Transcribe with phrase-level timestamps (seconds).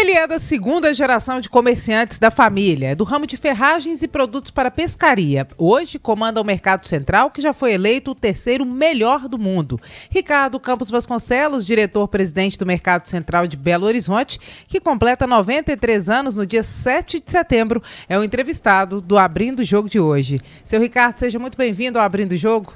[0.00, 4.08] Ele é da segunda geração de comerciantes da família, é do ramo de ferragens e
[4.08, 5.46] produtos para pescaria.
[5.58, 9.78] Hoje comanda o Mercado Central, que já foi eleito o terceiro melhor do mundo.
[10.08, 16.46] Ricardo Campos Vasconcelos, diretor-presidente do Mercado Central de Belo Horizonte, que completa 93 anos no
[16.46, 20.40] dia 7 de setembro, é o entrevistado do Abrindo o Jogo de hoje.
[20.64, 22.72] Seu Ricardo, seja muito bem-vindo ao Abrindo o Jogo.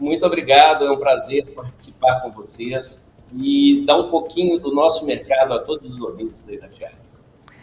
[0.00, 3.00] Muito obrigado, é um prazer participar com vocês
[3.34, 7.02] e dar um pouquinho do nosso mercado a todos os ouvintes da Itatiaia.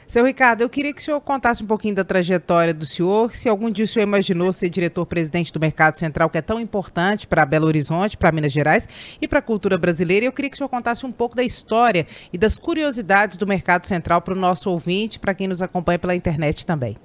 [0.09, 3.48] Seu Ricardo, eu queria que o senhor contasse um pouquinho da trajetória do senhor, se
[3.48, 7.45] algum dia o senhor imaginou ser diretor-presidente do Mercado Central, que é tão importante para
[7.45, 8.90] Belo Horizonte, para Minas Gerais
[9.22, 10.26] e para a cultura brasileira.
[10.26, 13.86] Eu queria que o senhor contasse um pouco da história e das curiosidades do Mercado
[13.86, 16.98] Central para o nosso ouvinte, para quem nos acompanha pela internet também.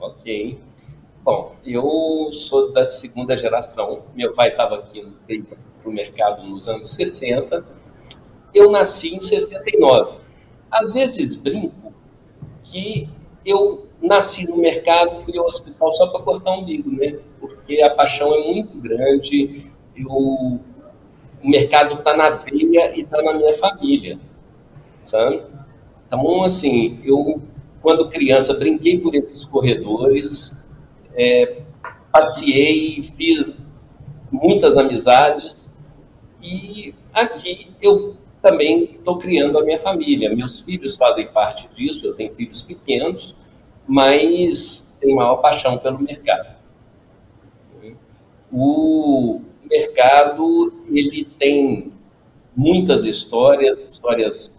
[0.00, 0.58] Ok.
[1.22, 4.02] Bom, eu sou da segunda geração.
[4.16, 5.12] Meu pai estava aqui no
[5.80, 7.64] para o mercado nos anos 60.
[8.54, 10.18] Eu nasci em 69.
[10.70, 11.92] Às vezes brinco
[12.64, 13.08] que
[13.44, 17.18] eu nasci no mercado, fui ao hospital só para cortar um umbigo, né?
[17.40, 20.60] Porque a paixão é muito grande, eu, o
[21.42, 24.18] mercado está na veia e está na minha família,
[25.00, 25.42] sabe?
[26.06, 27.42] Então, assim, eu,
[27.80, 30.62] quando criança, brinquei por esses corredores,
[31.14, 31.62] é,
[32.12, 33.98] passei, fiz
[34.30, 35.67] muitas amizades,
[36.42, 40.34] e aqui eu também estou criando a minha família.
[40.34, 43.34] Meus filhos fazem parte disso, eu tenho filhos pequenos,
[43.86, 46.56] mas tenho maior paixão pelo mercado.
[48.50, 51.92] O mercado ele tem
[52.56, 54.58] muitas histórias, histórias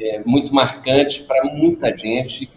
[0.00, 2.50] é, muito marcantes para muita gente.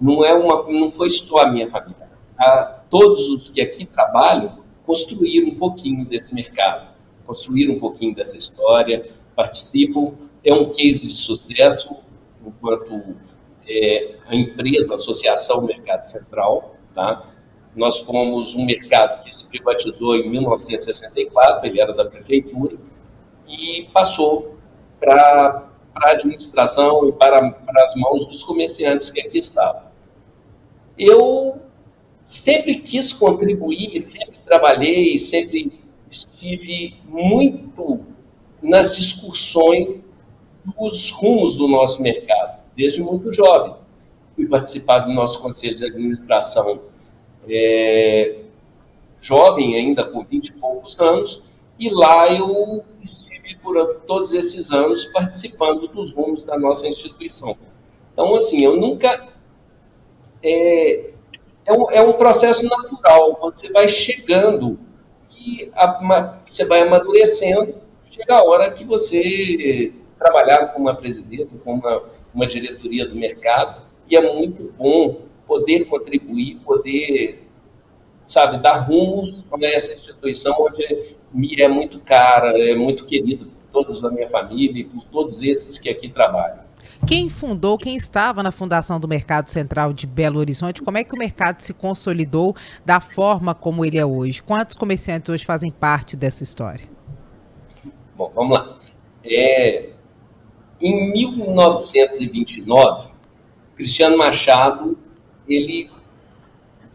[0.00, 2.10] Não é uma, não foi só a minha família.
[2.38, 6.95] A, todos os que aqui trabalham construíram um pouquinho desse mercado
[7.26, 10.14] construir um pouquinho dessa história, participam.
[10.44, 11.96] É um case de sucesso
[12.46, 13.16] enquanto
[13.68, 17.30] é, a empresa, a associação Mercado Central, tá?
[17.74, 22.78] Nós fomos um mercado que se privatizou em 1964, ele era da prefeitura,
[23.46, 24.56] e passou
[24.98, 29.82] para a administração e para, para as mãos dos comerciantes que aqui estavam.
[30.98, 31.60] Eu
[32.24, 35.85] sempre quis contribuir, sempre trabalhei, sempre
[36.16, 38.04] estive muito
[38.62, 40.24] nas discussões
[40.64, 43.74] dos rumos do nosso mercado, desde muito jovem.
[44.34, 46.80] Fui participar do nosso conselho de administração
[47.48, 48.40] é,
[49.20, 51.42] jovem, ainda com 20 e poucos anos,
[51.78, 57.56] e lá eu estive por todos esses anos participando dos rumos da nossa instituição.
[58.12, 59.28] Então, assim, eu nunca.
[60.42, 61.10] É,
[61.64, 64.78] é, um, é um processo natural, você vai chegando
[65.46, 65.70] e
[66.44, 67.76] você vai amadurecendo,
[68.10, 72.02] chega a hora que você trabalhar com uma presidência, com uma,
[72.34, 77.46] uma diretoria do mercado, e é muito bom poder contribuir, poder,
[78.24, 83.84] sabe, dar rumos a essa instituição onde me é muito cara, é muito querida por
[83.84, 86.65] todos da minha família e por todos esses que aqui trabalham.
[87.04, 91.14] Quem fundou, quem estava na fundação do Mercado Central de Belo Horizonte, como é que
[91.14, 94.42] o mercado se consolidou da forma como ele é hoje?
[94.42, 96.84] Quantos comerciantes hoje fazem parte dessa história?
[98.16, 98.76] Bom, vamos lá.
[99.24, 99.90] É,
[100.80, 103.08] em 1929,
[103.74, 104.96] Cristiano Machado
[105.48, 105.90] ele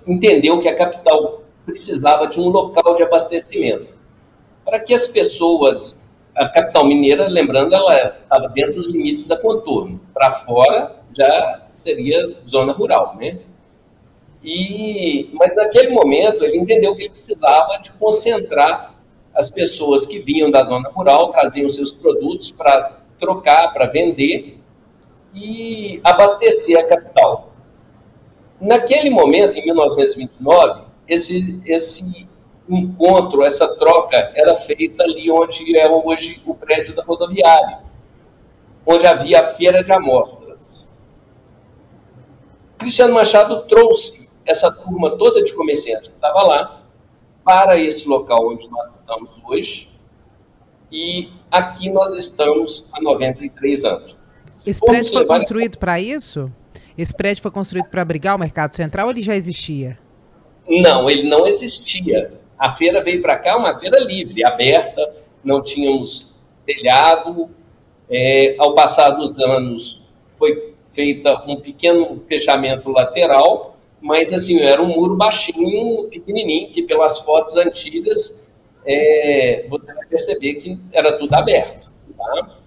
[0.06, 3.96] entendeu que a capital precisava de um local de abastecimento
[4.66, 6.01] para que as pessoas
[6.36, 10.00] a capital mineira, lembrando, ela estava dentro dos limites da contorno.
[10.14, 13.40] Para fora já seria zona rural, né?
[14.44, 18.96] E, mas naquele momento ele entendeu que ele precisava de concentrar
[19.36, 24.58] as pessoas que vinham da zona rural, traziam seus produtos para trocar, para vender
[25.34, 27.52] e abastecer a capital.
[28.59, 32.28] Naquele momento, em 1929, esse, esse
[32.69, 37.79] encontro, essa troca era feita ali onde é hoje o prédio da rodoviária,
[38.85, 40.91] onde havia a feira de amostras.
[42.78, 46.81] Cristiano Machado trouxe essa turma toda de comerciantes que estava lá
[47.43, 49.90] para esse local onde nós estamos hoje.
[50.91, 54.17] E aqui nós estamos há 93 anos.
[54.66, 56.52] Esse prédio foi construído para isso?
[56.97, 59.97] Esse prédio foi construído para abrigar o Mercado Central ou ele já existia?
[60.67, 62.41] Não, ele não existia.
[62.61, 66.34] A feira veio para cá, uma feira livre, aberta, não tínhamos
[66.66, 67.49] telhado.
[68.09, 73.72] É, ao passar dos anos, foi feita um pequeno fechamento lateral
[74.02, 78.43] mas assim, era um muro baixinho, pequenininho, que pelas fotos antigas
[78.84, 81.91] é, você vai perceber que era tudo aberto.
[82.17, 82.58] Tá?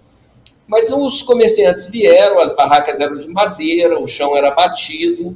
[0.65, 5.35] Mas os comerciantes vieram, as barracas eram de madeira, o chão era batido,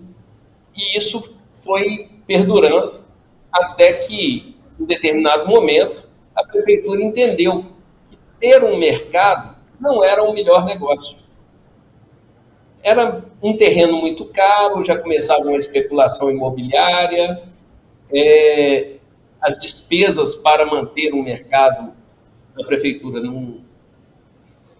[0.75, 3.01] e isso foi perdurando
[3.51, 7.65] até que, em determinado momento, a prefeitura entendeu
[8.07, 11.17] que ter um mercado não era o melhor negócio.
[12.81, 17.43] Era um terreno muito caro, já começava uma especulação imobiliária,
[18.13, 18.95] é,
[19.41, 21.93] as despesas para manter um mercado,
[22.57, 23.57] a prefeitura não,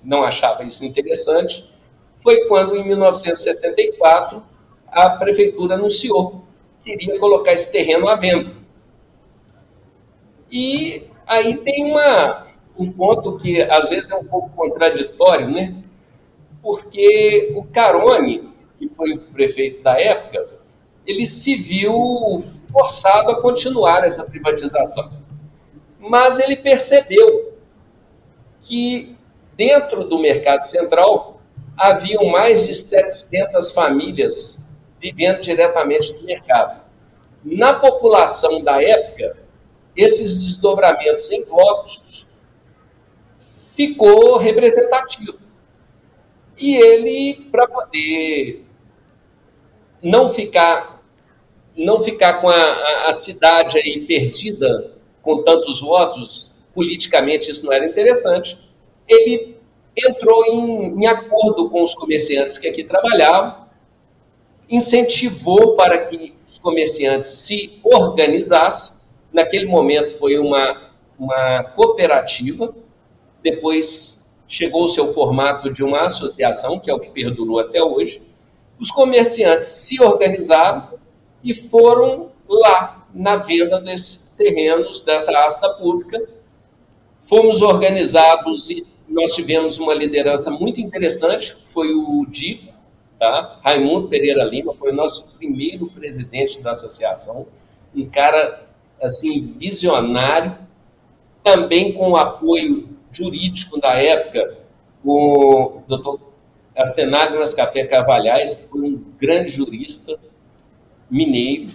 [0.04, 1.69] não achava isso interessante.
[2.22, 4.44] Foi quando, em 1964,
[4.88, 6.44] a prefeitura anunciou
[6.81, 8.58] que iria colocar esse terreno à venda.
[10.51, 12.48] E aí tem uma,
[12.78, 15.75] um ponto que às vezes é um pouco contraditório, né?
[16.62, 20.48] Porque o Carone, que foi o prefeito da época,
[21.06, 22.38] ele se viu
[22.72, 25.12] forçado a continuar essa privatização.
[26.00, 27.54] Mas ele percebeu
[28.62, 29.18] que
[29.56, 31.42] dentro do mercado central
[31.78, 34.63] haviam mais de 700 famílias
[35.00, 36.81] vivendo diretamente do mercado.
[37.44, 39.38] Na população da época,
[40.00, 42.25] esses desdobramentos em blocos
[43.75, 45.38] ficou representativo.
[46.57, 48.66] E ele, para poder
[50.01, 51.00] não ficar
[51.75, 54.92] não ficar com a, a, cidade aí perdida
[55.22, 58.60] com tantos votos, politicamente isso não era interessante,
[59.07, 59.56] ele
[59.96, 63.66] entrou em, em acordo com os comerciantes que aqui trabalhavam,
[64.69, 68.99] incentivou para que os comerciantes se organizassem
[69.31, 72.73] Naquele momento foi uma, uma cooperativa,
[73.43, 78.21] depois chegou o seu formato de uma associação, que é o que perdurou até hoje.
[78.79, 80.99] Os comerciantes se organizaram
[81.43, 86.27] e foram lá na venda desses terrenos, dessa asta pública.
[87.19, 92.73] Fomos organizados e nós tivemos uma liderança muito interessante, foi o Dico,
[93.19, 93.59] tá?
[93.63, 97.47] Raimundo Pereira Lima, foi o nosso primeiro presidente da associação,
[97.95, 98.69] um cara
[99.01, 100.57] assim, visionário,
[101.44, 104.57] também com o apoio jurídico da época,
[105.04, 106.19] o doutor
[106.75, 110.19] Artenagras Café Carvalhais, que foi um grande jurista
[111.10, 111.74] mineiro,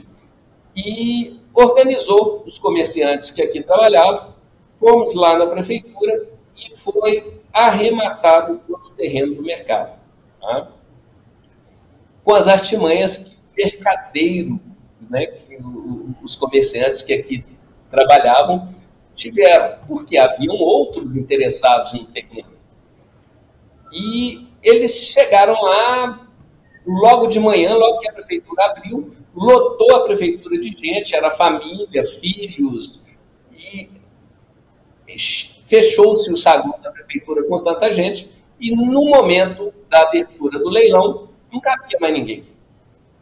[0.76, 4.34] e organizou os comerciantes que aqui trabalhavam.
[4.76, 9.98] Fomos lá na prefeitura e foi arrematado todo o terreno do mercado.
[10.40, 10.68] Tá?
[12.24, 14.60] Com as artimanhas que mercadeiro
[15.08, 15.58] né, que
[16.24, 17.44] os comerciantes que aqui
[17.90, 18.74] trabalhavam
[19.14, 22.54] tiveram, porque haviam outros interessados no terreno.
[23.92, 26.26] E eles chegaram lá
[26.84, 32.04] logo de manhã, logo que a prefeitura abriu, lotou a prefeitura de gente, era família,
[32.04, 33.00] filhos,
[33.52, 33.88] e
[35.62, 38.30] fechou-se o saguão da prefeitura com tanta gente,
[38.60, 42.53] e no momento da abertura do leilão, não cabia mais ninguém.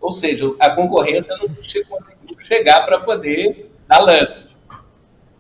[0.03, 1.49] Ou seja, a concorrência não
[1.89, 4.57] conseguiu chegar para poder dar lance.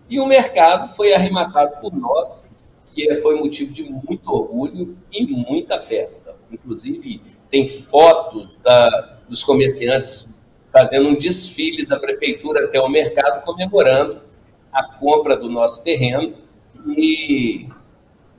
[0.09, 2.55] E o mercado foi arrematado por nós,
[2.87, 6.37] que foi motivo de muito orgulho e muita festa.
[6.51, 7.21] Inclusive,
[7.51, 10.33] tem fotos da, dos comerciantes
[10.73, 14.23] fazendo um desfile da prefeitura até o mercado comemorando
[14.73, 16.35] a compra do nosso terreno
[16.97, 17.67] e,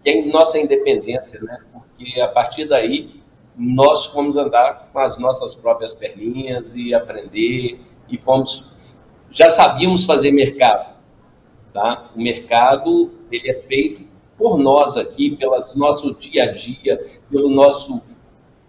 [0.05, 1.59] e a nossa independência, né?
[1.71, 3.22] Porque a partir daí
[3.55, 7.79] nós fomos andar com as nossas próprias perninhas e aprender
[8.09, 8.71] e fomos
[9.31, 10.95] já sabíamos fazer mercado,
[11.73, 12.11] tá?
[12.15, 14.07] O mercado ele é feito
[14.37, 18.01] por nós aqui, pelo nosso dia a dia, pelo nosso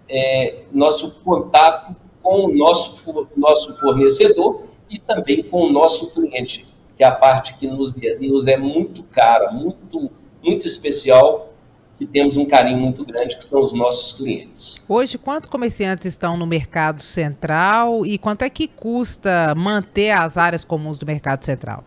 [0.08, 7.02] é, nosso contato com o nosso nosso fornecedor e também com o nosso cliente, que
[7.02, 10.10] é a parte que nos, nos é muito cara, muito
[10.42, 11.53] muito especial
[11.98, 14.84] que temos um carinho muito grande, que são os nossos clientes.
[14.88, 20.64] Hoje, quantos comerciantes estão no mercado central e quanto é que custa manter as áreas
[20.64, 21.84] comuns do mercado central?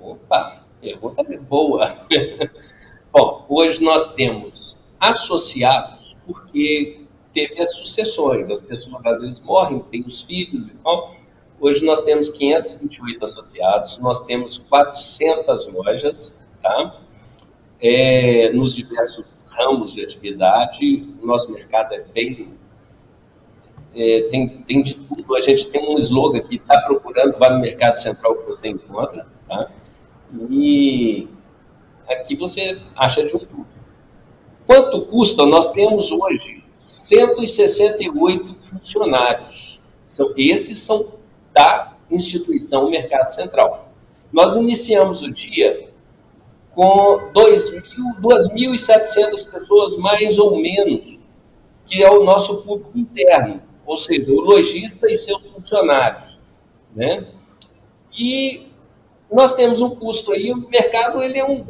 [0.00, 2.06] Opa, pergunta boa.
[3.12, 10.02] Bom, hoje nós temos associados, porque teve as sucessões, as pessoas às vezes morrem, têm
[10.06, 11.14] os filhos e tal.
[11.60, 17.00] Hoje nós temos 528 associados, nós temos 400 lojas, tá?
[17.80, 21.06] É, nos diversos ramos de atividade.
[21.22, 22.54] O nosso mercado é bem.
[23.94, 25.36] É, tem, tem de tudo.
[25.36, 29.26] A gente tem um slogan que está procurando, vai no mercado central que você encontra.
[29.48, 29.70] Tá?
[30.50, 31.28] E
[32.08, 33.66] aqui você acha de um tudo.
[34.66, 35.44] Quanto custa?
[35.44, 39.80] Nós temos hoje 168 funcionários.
[40.04, 41.14] São, esses são
[41.52, 43.92] da instituição Mercado Central.
[44.32, 45.88] Nós iniciamos o dia
[46.74, 51.26] com 2.700 pessoas, mais ou menos,
[51.86, 56.38] que é o nosso público interno, ou seja, o lojista e seus funcionários.
[56.94, 57.26] Né?
[58.18, 58.66] E
[59.30, 61.64] nós temos um custo aí, o mercado, ele é um,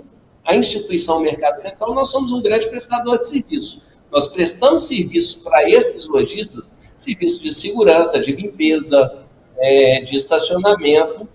[0.45, 3.83] a instituição Mercado Central, nós somos um grande prestador de serviço.
[4.11, 9.27] Nós prestamos serviço para esses lojistas, serviço de segurança, de limpeza,
[9.59, 11.29] é, de estacionamento,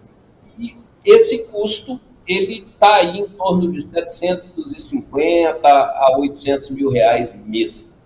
[0.57, 1.99] e esse custo
[2.29, 7.97] ele está aí em torno de 750 a 800 mil reais mês.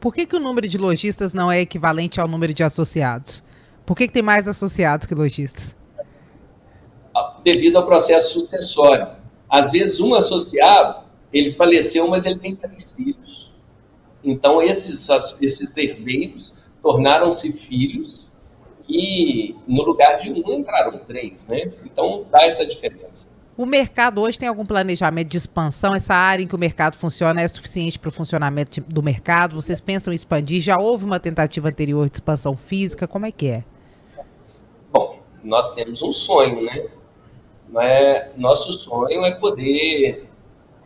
[0.00, 3.44] Por que, que o número de lojistas não é equivalente ao número de associados?
[3.84, 5.76] Por que, que tem mais associados que lojistas?
[7.14, 9.08] Ah, devido ao processo sucessório.
[9.50, 13.52] Às vezes, um associado, ele faleceu, mas ele tem três filhos.
[14.22, 15.06] Então, esses,
[15.42, 18.23] esses herdeiros tornaram-se filhos
[18.88, 21.72] e no lugar de um entraram três, né?
[21.84, 23.34] Então, dá essa diferença.
[23.56, 25.94] O mercado hoje tem algum planejamento de expansão?
[25.94, 29.54] Essa área em que o mercado funciona é suficiente para o funcionamento do mercado?
[29.54, 30.60] Vocês pensam em expandir?
[30.60, 33.06] Já houve uma tentativa anterior de expansão física?
[33.06, 33.64] Como é que é?
[34.92, 36.86] Bom, nós temos um sonho, né?
[37.80, 40.28] É, nosso sonho é poder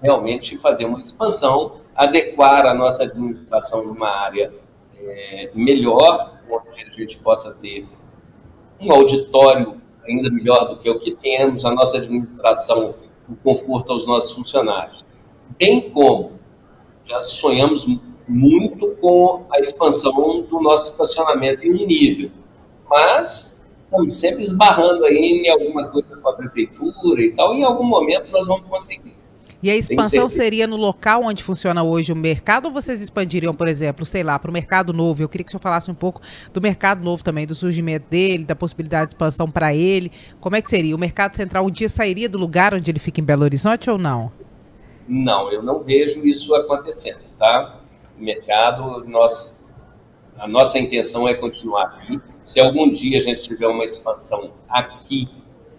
[0.02, 4.52] realmente fazer uma expansão, adequar a nossa administração numa área
[5.00, 7.86] é, melhor, onde a gente possa ter
[8.80, 12.94] um auditório ainda melhor do que o que temos, a nossa administração,
[13.28, 15.04] o conforto aos nossos funcionários.
[15.58, 16.32] Bem como
[17.04, 17.86] já sonhamos
[18.26, 22.30] muito com a expansão do nosso estacionamento em um nível,
[22.88, 27.64] mas estamos sempre esbarrando aí em alguma coisa com a prefeitura e tal, e em
[27.64, 29.17] algum momento nós vamos conseguir.
[29.60, 33.66] E a expansão seria no local onde funciona hoje o mercado ou vocês expandiriam, por
[33.66, 35.22] exemplo, sei lá, para o mercado novo?
[35.22, 36.20] Eu queria que o senhor falasse um pouco
[36.52, 40.12] do mercado novo também, do surgimento dele, da possibilidade de expansão para ele.
[40.40, 40.94] Como é que seria?
[40.94, 43.98] O mercado central um dia sairia do lugar onde ele fica em Belo Horizonte ou
[43.98, 44.30] não?
[45.08, 47.80] Não, eu não vejo isso acontecendo, tá?
[48.16, 49.74] O mercado, nós,
[50.38, 52.20] a nossa intenção é continuar aqui.
[52.44, 55.28] Se algum dia a gente tiver uma expansão aqui,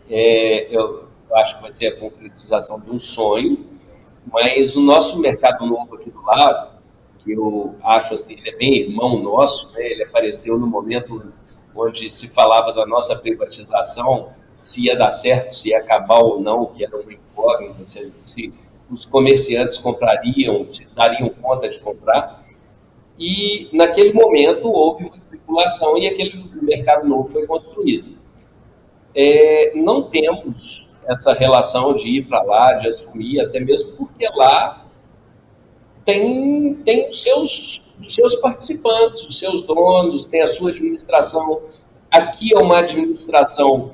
[0.10, 3.66] é, eu, eu acho que vai ser a concretização de um sonho,
[4.32, 6.80] mas o nosso mercado novo aqui do lado,
[7.20, 9.86] que eu acho assim, ele é bem irmão nosso, né?
[9.86, 11.32] ele apareceu no momento
[11.76, 16.66] onde se falava da nossa privatização, se ia dar certo, se ia acabar ou não,
[16.68, 18.54] que era uma incógnita, se, se
[18.90, 22.44] os comerciantes comprariam, se dariam conta de comprar.
[23.18, 28.18] E naquele momento houve uma especulação e aquele mercado novo foi construído.
[29.14, 34.86] É, não temos essa relação de ir para lá, de assumir, até mesmo porque lá
[36.06, 41.62] tem, tem os, seus, os seus participantes, os seus donos, tem a sua administração.
[42.12, 43.92] Aqui é uma administração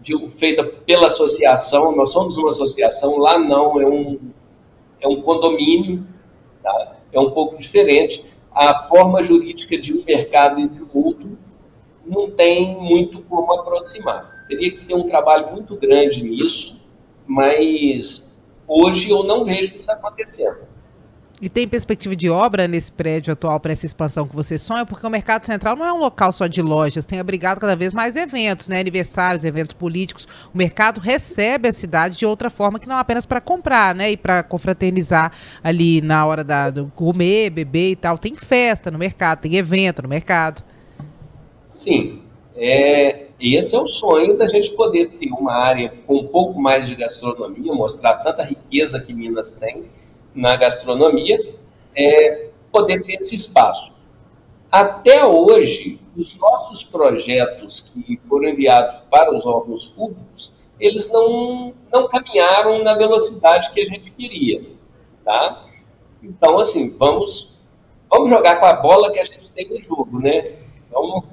[0.00, 4.18] de, feita pela associação, nós somos uma associação, lá não, é um,
[5.00, 6.06] é um condomínio,
[6.62, 6.96] tá?
[7.10, 8.24] é um pouco diferente.
[8.52, 11.38] A forma jurídica de um mercado e de outro
[12.04, 14.39] não tem muito como aproximar.
[14.50, 16.76] Teria que ter um trabalho muito grande nisso,
[17.24, 18.34] mas
[18.66, 20.58] hoje eu não vejo isso acontecendo.
[21.40, 24.84] E tem perspectiva de obra nesse prédio atual para essa expansão que você sonha?
[24.84, 27.94] Porque o Mercado Central não é um local só de lojas, tem abrigado cada vez
[27.94, 28.80] mais eventos, né?
[28.80, 30.26] aniversários, eventos políticos.
[30.52, 34.10] O mercado recebe a cidade de outra forma que não apenas para comprar, né?
[34.10, 38.18] E para confraternizar ali na hora da, do comer, beber e tal.
[38.18, 40.62] Tem festa no mercado, tem evento no mercado.
[41.68, 42.20] Sim,
[42.56, 46.86] é, esse é o sonho da gente poder ter uma área com um pouco mais
[46.88, 49.84] de gastronomia, mostrar tanta riqueza que Minas tem
[50.34, 51.54] na gastronomia,
[51.96, 53.92] é, poder ter esse espaço.
[54.70, 62.08] Até hoje, os nossos projetos que foram enviados para os órgãos públicos, eles não, não
[62.08, 64.64] caminharam na velocidade que a gente queria,
[65.24, 65.66] tá?
[66.22, 67.58] Então, assim, vamos,
[68.08, 70.52] vamos jogar com a bola que a gente tem no jogo, né?
[70.90, 71.24] Vamos,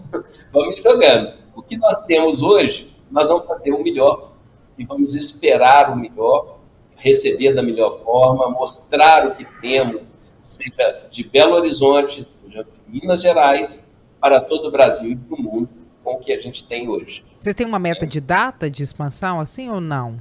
[0.51, 1.33] vamos jogando.
[1.55, 4.33] O que nós temos hoje, nós vamos fazer o melhor
[4.77, 6.59] e vamos esperar o melhor,
[6.95, 13.21] receber da melhor forma, mostrar o que temos, seja de Belo Horizonte, seja de Minas
[13.21, 15.69] Gerais, para todo o Brasil e para o mundo,
[16.03, 17.23] com o que a gente tem hoje.
[17.37, 20.19] Vocês têm uma meta de data de expansão, assim ou não?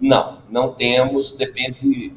[0.00, 2.12] Não, não temos, depende.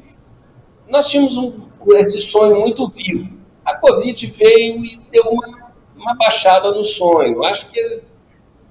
[0.88, 1.54] Nós tínhamos um,
[1.96, 3.38] esse sonho muito vivo.
[3.64, 5.59] A Covid veio e deu uma
[6.00, 7.44] uma baixada no sonho.
[7.44, 8.02] Acho que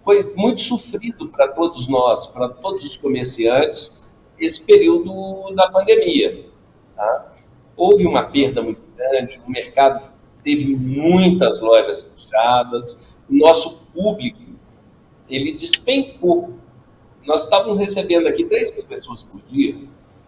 [0.01, 4.01] foi muito sofrido para todos nós, para todos os comerciantes,
[4.39, 6.45] esse período da pandemia.
[6.95, 7.33] Tá?
[7.75, 10.11] Houve uma perda muito grande, o mercado
[10.43, 14.39] teve muitas lojas fechadas, o nosso público,
[15.29, 16.53] ele despencou.
[17.23, 19.75] Nós estávamos recebendo aqui 3 mil pessoas por dia.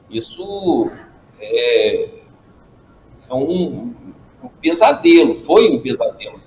[0.10, 0.92] Isso
[1.40, 2.10] é,
[3.30, 3.94] é um,
[4.44, 6.40] um, pesadelo, foi um pesadelo.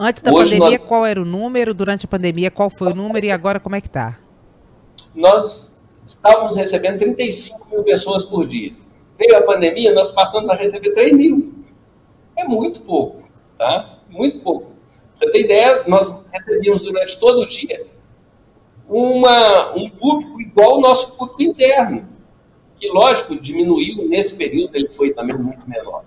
[0.00, 0.86] Antes da Hoje pandemia, nós...
[0.86, 1.74] qual era o número?
[1.74, 3.26] Durante a pandemia, qual foi o número?
[3.26, 4.16] E agora, como é que está?
[5.12, 8.72] Nós estávamos recebendo 35 mil pessoas por dia.
[9.18, 11.52] Veio a pandemia, nós passamos a receber 3 mil.
[12.36, 13.24] É muito pouco,
[13.58, 13.98] tá?
[14.08, 14.70] Muito pouco.
[15.12, 17.84] Você tem ideia, nós recebíamos durante todo o dia
[18.88, 22.08] uma, um público igual ao nosso público interno,
[22.76, 26.04] que, lógico, diminuiu nesse período, ele foi também muito menor.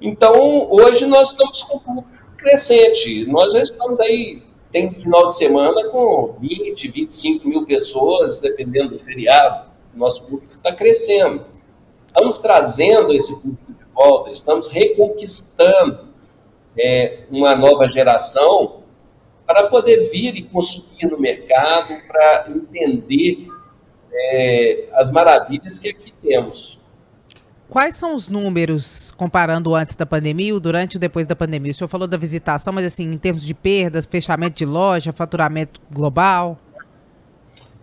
[0.00, 2.13] Então, hoje nós estamos com um público
[2.44, 3.26] crescente.
[3.26, 8.98] Nós já estamos aí, tem final de semana com 20, 25 mil pessoas, dependendo do
[8.98, 9.70] feriado.
[9.94, 11.46] Nosso público está crescendo.
[11.94, 16.08] Estamos trazendo esse público de volta, estamos reconquistando
[16.78, 18.82] é, uma nova geração
[19.46, 23.48] para poder vir e consumir no mercado, para entender
[24.12, 26.80] é, as maravilhas que aqui temos.
[27.74, 31.72] Quais são os números comparando antes da pandemia ou durante e depois da pandemia?
[31.72, 35.80] O senhor falou da visitação, mas assim, em termos de perdas, fechamento de loja, faturamento
[35.90, 36.56] global?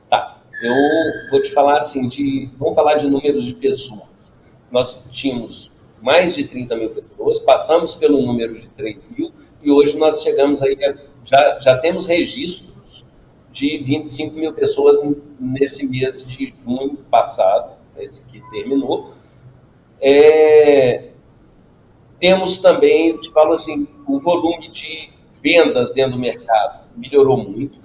[0.10, 4.32] Tá, eu vou te falar assim, de, vamos falar de números de pessoas.
[4.72, 9.98] Nós tínhamos mais de 30 mil pessoas, passamos pelo número de 3 mil e hoje
[9.98, 10.78] nós chegamos aí,
[11.26, 13.06] já, já temos registros
[13.52, 15.02] de 25 mil pessoas
[15.38, 19.20] nesse mês de junho passado, esse que terminou.
[20.02, 21.10] É,
[22.20, 27.80] temos também, te falo assim, o volume de vendas dentro do mercado melhorou muito.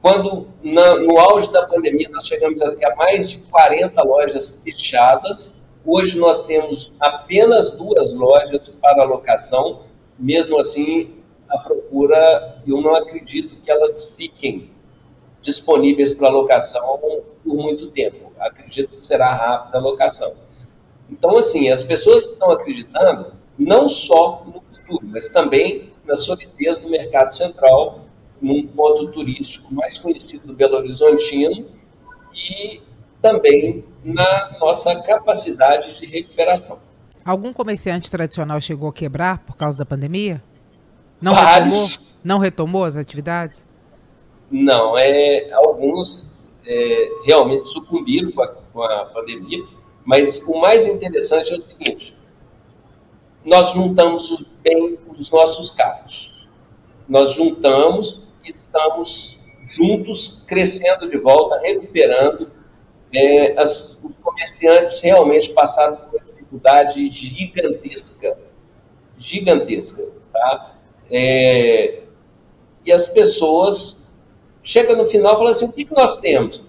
[0.00, 6.16] Quando, na, no auge da pandemia, nós chegamos a mais de 40 lojas fechadas, Hoje
[6.16, 9.82] nós temos apenas duas lojas para locação,
[10.16, 11.10] mesmo assim,
[11.48, 14.70] a procura, eu não acredito que elas fiquem
[15.40, 17.00] disponíveis para locação
[17.42, 18.32] por muito tempo.
[18.38, 20.34] Acredito que será rápida a locação.
[21.12, 26.88] Então, assim, as pessoas estão acreditando não só no futuro, mas também na solidez do
[26.88, 28.06] mercado central,
[28.40, 31.66] num ponto turístico mais conhecido do Belo Horizontino
[32.34, 32.80] e
[33.20, 36.80] também na nossa capacidade de recuperação.
[37.24, 40.42] Algum comerciante tradicional chegou a quebrar por causa da pandemia?
[41.20, 41.86] Não retomou,
[42.24, 43.64] não retomou as atividades?
[44.50, 49.62] Não, é, alguns é, realmente sucumbiram com a, com a pandemia,
[50.04, 52.16] mas o mais interessante é o seguinte:
[53.44, 56.48] nós juntamos os bem os nossos carros.
[57.08, 62.50] Nós juntamos e estamos juntos, crescendo de volta, recuperando
[63.14, 68.38] é, as, os comerciantes realmente passaram por uma dificuldade gigantesca,
[69.18, 70.76] gigantesca, tá?
[71.10, 72.00] É,
[72.84, 74.02] e as pessoas
[74.62, 76.62] chegam no final e falam assim, o que, que nós temos?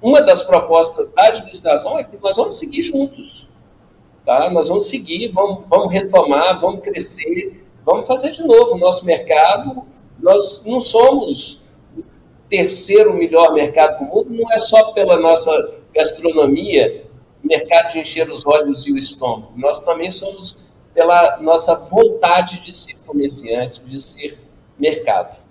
[0.00, 3.46] Uma das propostas da administração é que nós vamos seguir juntos,
[4.24, 4.50] tá?
[4.50, 9.84] Nós vamos seguir, vamos, vamos retomar, vamos crescer, vamos fazer de novo o nosso mercado.
[10.18, 11.60] Nós não somos
[12.48, 15.50] terceiro melhor mercado do mundo não é só pela nossa
[15.92, 17.04] gastronomia,
[17.42, 19.52] mercado de encher os olhos e o estômago.
[19.56, 24.38] Nós também somos pela nossa vontade de ser comerciante, de ser
[24.78, 25.42] mercado.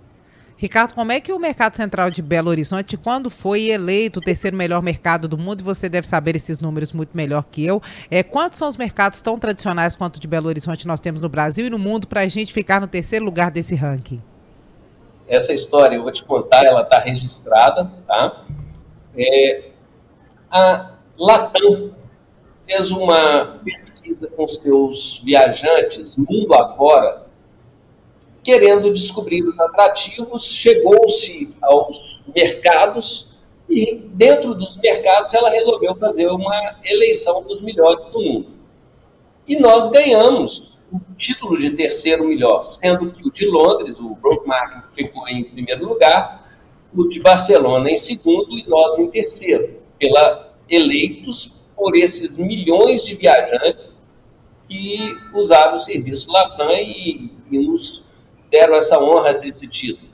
[0.57, 4.55] Ricardo, como é que o Mercado Central de Belo Horizonte, quando foi eleito o terceiro
[4.55, 8.57] melhor mercado do mundo, você deve saber esses números muito melhor que eu, é, quantos
[8.57, 11.77] são os mercados tão tradicionais quanto de Belo Horizonte nós temos no Brasil e no
[11.77, 14.21] mundo para a gente ficar no terceiro lugar desse ranking?
[15.27, 18.43] essa história eu vou te contar, ela está registrada, tá?
[19.17, 19.69] É,
[20.49, 21.91] a Latam
[22.65, 27.24] fez uma pesquisa com seus viajantes mundo afora,
[28.45, 33.27] querendo descobrir os atrativos, chegou-se aos mercados
[33.67, 38.49] e dentro dos mercados ela resolveu fazer uma eleição dos melhores do mundo.
[39.47, 44.93] E nós ganhamos o título de terceiro melhor, sendo que o de Londres, o Brockmark,
[44.93, 46.47] ficou em primeiro lugar,
[46.95, 53.15] o de Barcelona em segundo e nós em terceiro, pela, eleitos por esses milhões de
[53.15, 54.05] viajantes
[54.67, 58.05] que usaram o serviço Latam e, e nos
[58.49, 60.09] deram essa honra desse título.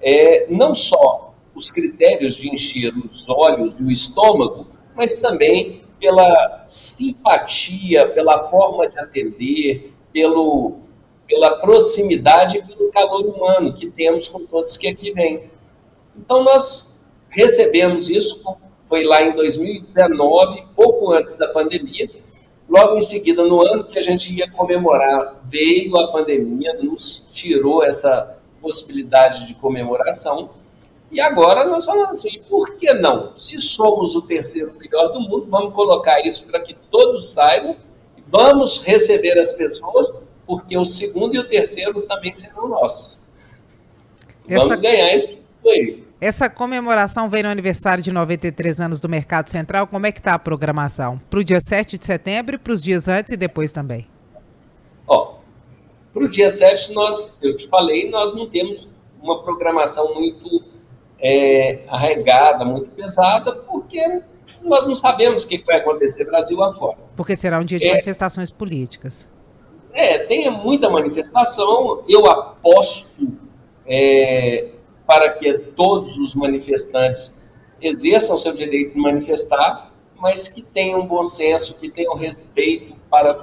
[0.00, 6.64] É, não só os critérios de encher os olhos e o estômago, mas também pela
[6.68, 10.78] simpatia, pela forma de atender, pelo,
[11.26, 15.50] pela proximidade e pelo calor humano que temos com todos que aqui vêm.
[16.16, 18.40] Então, nós recebemos isso,
[18.86, 22.08] foi lá em 2019, pouco antes da pandemia,
[22.68, 27.82] Logo em seguida, no ano que a gente ia comemorar, veio a pandemia, nos tirou
[27.82, 30.50] essa possibilidade de comemoração.
[31.10, 33.32] E agora nós falamos assim, por que não?
[33.38, 37.76] Se somos o terceiro melhor do mundo, vamos colocar isso para que todos saibam,
[38.26, 40.12] vamos receber as pessoas,
[40.46, 43.24] porque o segundo e o terceiro também serão nossos.
[44.46, 44.82] Vamos Essa...
[44.82, 45.37] ganhar esse
[45.68, 46.04] aí.
[46.20, 49.86] Essa comemoração vem no aniversário de 93 anos do Mercado Central.
[49.86, 51.20] Como é que está a programação?
[51.30, 54.06] Para o dia 7 de setembro e para os dias antes e depois também?
[55.06, 55.36] Ó,
[56.12, 60.64] para o dia 7, nós, eu te falei, nós não temos uma programação muito
[61.20, 64.22] é, arregada, muito pesada, porque
[64.62, 66.98] nós não sabemos o que vai acontecer Brasil afora.
[67.16, 69.28] Porque será um dia de é, manifestações políticas.
[69.92, 72.02] É, tem muita manifestação.
[72.08, 73.08] Eu aposto
[73.86, 74.66] é,
[75.08, 77.48] para que todos os manifestantes
[77.80, 83.42] exerçam seu direito de manifestar, mas que tenham bom senso, que tenham respeito para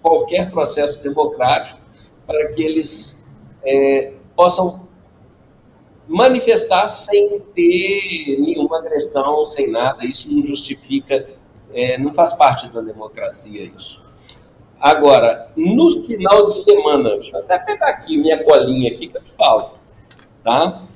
[0.00, 1.78] qualquer processo democrático,
[2.26, 3.28] para que eles
[3.62, 4.88] é, possam
[6.08, 10.06] manifestar sem ter nenhuma agressão, sem nada.
[10.06, 11.28] Isso não justifica,
[11.74, 14.02] é, não faz parte da democracia isso.
[14.80, 19.22] Agora, no final de semana, deixa eu até pegar aqui minha colinha aqui que eu
[19.22, 19.72] te falo,
[20.42, 20.86] tá?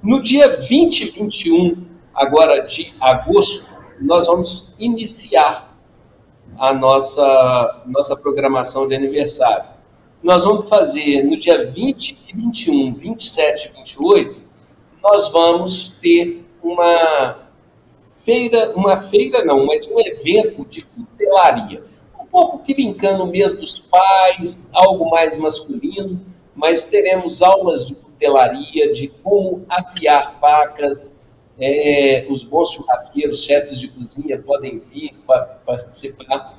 [0.00, 1.84] No dia 20 e 21,
[2.14, 3.66] agora de agosto,
[4.00, 5.76] nós vamos iniciar
[6.56, 9.70] a nossa, nossa programação de aniversário.
[10.22, 14.40] Nós vamos fazer no dia 20 e 21, 27 e 28,
[15.02, 17.48] nós vamos ter uma
[18.24, 21.82] feira, uma feira não, mas um evento de cutelaria.
[22.20, 27.96] Um pouco que linkando o mês dos pais, algo mais masculino, mas teremos aulas de
[28.18, 31.16] cutelaria, de como afiar facas.
[31.60, 36.54] É, os bons churrasqueiros, chefes de cozinha podem vir para participar.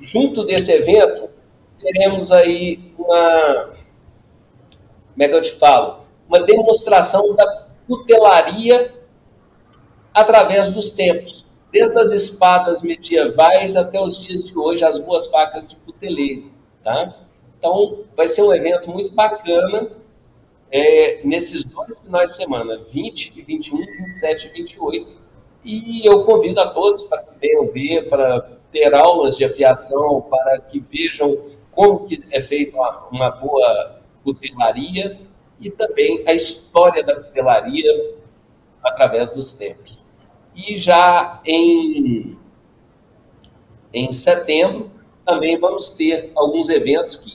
[0.00, 1.30] Junto desse evento,
[1.78, 3.70] teremos aí uma,
[5.12, 6.00] como é que eu te falo?
[6.28, 8.92] Uma demonstração da cutelaria
[10.12, 15.70] através dos tempos, desde as espadas medievais até os dias de hoje, as boas facas
[15.70, 16.50] de cuteleiro,
[16.82, 17.14] tá?
[17.56, 20.01] Então, vai ser um evento muito bacana
[20.72, 25.22] é, nesses dois finais de semana, 20 e 21, 27 e 28.
[25.62, 28.40] E eu convido a todos para que venham ver, para
[28.72, 31.38] ter aulas de afiação, para que vejam
[31.70, 35.20] como que é feita uma, uma boa cutelaria
[35.60, 38.16] e também a história da cutelaria
[38.82, 40.02] através dos tempos.
[40.56, 42.36] E já em,
[43.92, 44.90] em setembro
[45.24, 47.30] também vamos ter alguns eventos que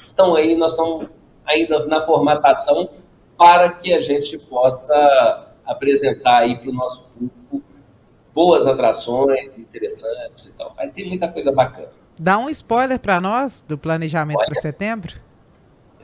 [0.00, 1.08] estão aí, nós estamos
[1.52, 2.88] ainda na formatação
[3.36, 7.62] para que a gente possa apresentar aí para o nosso público
[8.34, 10.74] boas atrações interessantes e tal.
[10.74, 11.88] Vai ter muita coisa bacana.
[12.18, 15.14] Dá um spoiler para nós do planejamento para setembro?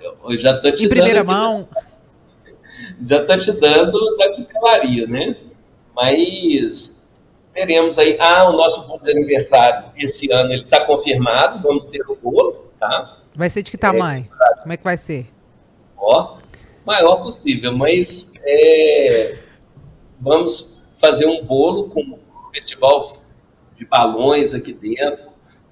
[0.00, 1.68] Eu, já estou te em primeira mão.
[3.06, 5.36] já estou te dando da cutelaria, né?
[5.94, 7.02] Mas
[7.52, 8.16] teremos aí.
[8.20, 11.62] Ah, o nosso bolo de aniversário esse ano ele está confirmado.
[11.62, 13.18] Vamos ter o bolo, tá?
[13.34, 14.28] Vai ser de que tamanho?
[14.50, 15.37] É, Como é que vai ser?
[15.98, 16.38] Ó,
[16.84, 19.38] maior possível, mas é,
[20.20, 22.18] vamos fazer um bolo com um
[22.52, 23.12] festival
[23.74, 25.28] de balões aqui dentro,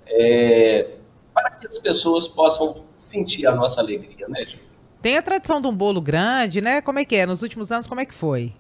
[0.07, 0.91] é,
[1.35, 4.67] para que as pessoas possam sentir a nossa alegria, né, gente?
[5.03, 6.81] Tem a tradição de um bolo grande, né?
[6.81, 7.27] Como é que é?
[7.27, 8.53] Nos últimos anos, como é que foi?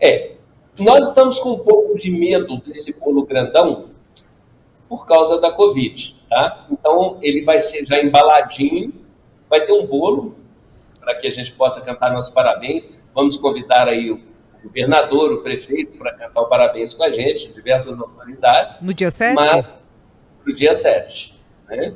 [0.00, 0.32] É,
[0.78, 3.90] nós estamos com um pouco de medo desse bolo grandão
[4.88, 6.66] por causa da Covid, tá?
[6.70, 8.92] Então, ele vai ser já embaladinho,
[9.48, 10.36] vai ter um bolo
[11.06, 13.00] para que a gente possa cantar nossos parabéns.
[13.14, 14.20] Vamos convidar aí o
[14.60, 18.80] governador, o prefeito, para cantar o parabéns com a gente, diversas autoridades.
[18.80, 19.36] No dia 7?
[19.36, 19.64] Mas,
[20.44, 21.38] no dia 7,
[21.68, 21.94] né?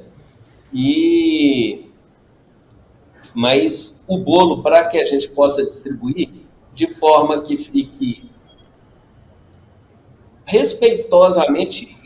[0.72, 1.90] E...
[3.34, 6.30] Mas o bolo, para que a gente possa distribuir
[6.72, 8.30] de forma que fique
[10.44, 11.96] respeitosamente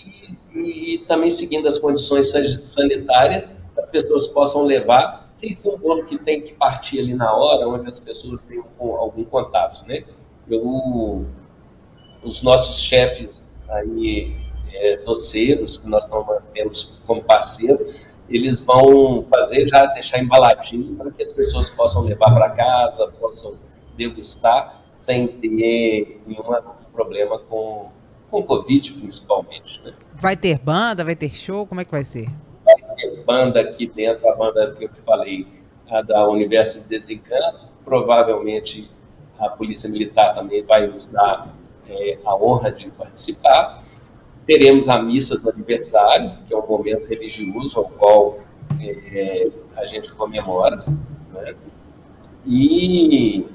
[0.55, 6.05] e, e, também seguindo as condições sanitárias, as pessoas possam levar, sem ser um bolo
[6.05, 10.05] que tem que partir ali na hora, onde as pessoas têm algum contato, né?
[10.49, 11.27] Eu,
[12.23, 14.35] os nossos chefes aí,
[14.73, 16.11] é, doceiros, que nós
[16.53, 17.87] temos como parceiro,
[18.29, 23.55] eles vão fazer, já deixar embaladinho para que as pessoas possam levar para casa, possam
[23.97, 25.49] degustar, sem ter
[26.27, 26.43] nenhum
[26.93, 27.91] problema com
[28.31, 29.81] com Covid principalmente.
[29.85, 29.95] Né?
[30.15, 32.29] Vai ter banda, vai ter show, como é que vai ser?
[33.25, 35.47] Banda aqui dentro, a banda que eu te falei,
[35.91, 38.91] a da Universo de Desencanto, provavelmente
[39.39, 41.55] a Polícia Militar também vai nos dar
[41.89, 43.83] é, a honra de participar.
[44.47, 48.41] teremos a missa do aniversário, que é um momento religioso ao qual
[48.81, 50.85] é, a gente comemora.
[51.33, 51.55] Né?
[52.47, 53.47] E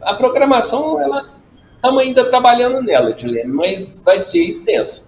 [0.00, 1.26] a programação, ela
[1.74, 5.06] estamos ainda trabalhando nela, Dilene, mas vai ser extensa.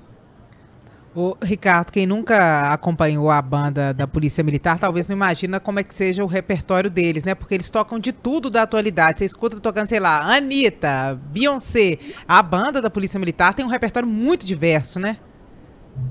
[1.14, 5.82] O Ricardo, quem nunca acompanhou a banda da Polícia Militar, talvez não imagina como é
[5.82, 7.34] que seja o repertório deles, né?
[7.34, 9.18] Porque eles tocam de tudo da atualidade.
[9.18, 11.98] Você escuta tocando, sei lá, Anitta, Beyoncé.
[12.28, 15.16] A banda da Polícia Militar tem um repertório muito diverso, né?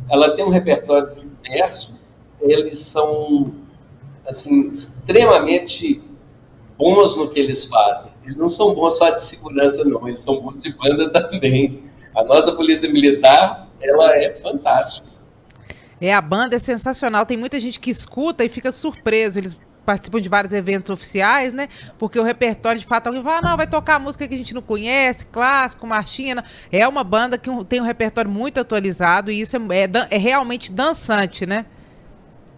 [0.09, 1.97] Ela tem um repertório diverso.
[2.41, 3.53] Eles são,
[4.27, 6.01] assim, extremamente
[6.77, 8.11] bons no que eles fazem.
[8.25, 10.05] Eles não são bons só de segurança, não.
[10.09, 11.83] Eles são bons de banda também.
[12.13, 15.09] A nossa Polícia Militar ela é fantástica.
[16.01, 17.25] É, a banda é sensacional.
[17.25, 19.37] Tem muita gente que escuta e fica surpreso.
[19.37, 21.67] Eles participam de vários eventos oficiais, né?
[21.97, 24.53] Porque o repertório, de fato, alguém fala, ah, não, vai tocar música que a gente
[24.53, 26.43] não conhece, clássico, marchinha.
[26.71, 30.71] É uma banda que tem um repertório muito atualizado e isso é, é, é realmente
[30.71, 31.65] dançante, né?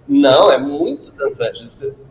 [0.08, 1.66] Não, é muito dançante.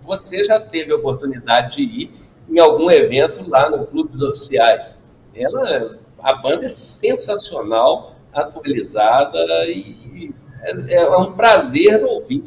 [0.05, 2.11] Você já teve a oportunidade de ir
[2.49, 5.03] em algum evento lá no Clubes Oficiais.
[5.35, 12.45] Ela, a banda é sensacional atualizada e é, é um prazer ouvir.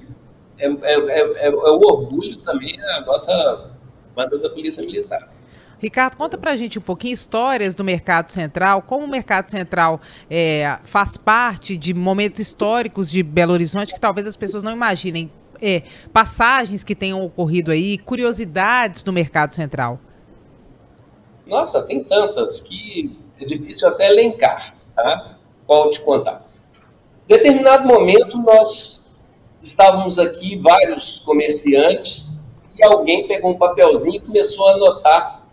[0.57, 3.71] É, é, é, é, o orgulho também da nossa
[4.15, 5.27] banda da Polícia Militar.
[5.79, 10.77] Ricardo, conta pra gente um pouquinho histórias do Mercado Central, como o Mercado Central é,
[10.83, 15.31] faz parte de momentos históricos de Belo Horizonte que talvez as pessoas não imaginem.
[15.61, 19.99] É, passagens que tenham ocorrido aí, curiosidades do Mercado Central.
[21.45, 25.32] Nossa, tem tantas que é difícil até elencar, tá?
[25.73, 26.45] Qual te contar.
[27.27, 29.09] Determinado momento, nós
[29.63, 32.31] estávamos aqui, vários comerciantes,
[32.77, 35.47] e alguém pegou um papelzinho e começou a anotar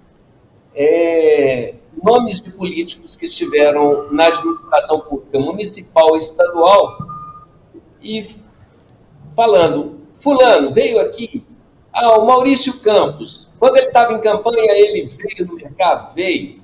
[0.75, 6.99] é, nomes de políticos que estiveram na administração pública municipal e estadual
[8.03, 8.27] e
[9.35, 11.47] falando, fulano veio aqui,
[11.93, 16.15] ah, o Maurício Campos, quando ele estava em campanha, ele veio no mercado?
[16.15, 16.60] Veio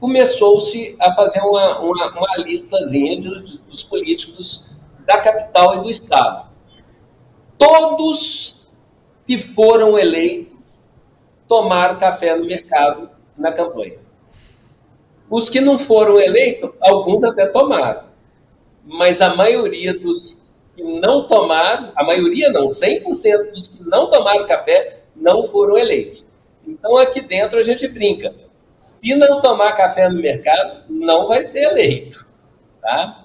[0.00, 4.70] começou-se a fazer uma, uma, uma listazinha de, dos políticos
[5.04, 6.48] da capital e do estado.
[7.58, 8.66] Todos
[9.26, 10.58] que foram eleitos
[11.46, 13.98] tomaram café no mercado na campanha.
[15.28, 18.04] Os que não foram eleitos, alguns até tomaram,
[18.84, 20.42] mas a maioria dos
[20.74, 26.24] que não tomaram, a maioria não, 100% dos que não tomaram café não foram eleitos.
[26.66, 28.34] Então aqui dentro a gente brinca
[29.00, 32.26] se não tomar café no mercado, não vai ser eleito.
[32.82, 33.24] Tá?